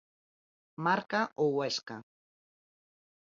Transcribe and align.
Marca 0.85 1.21
o 1.43 1.45
Huesca. 1.55 1.97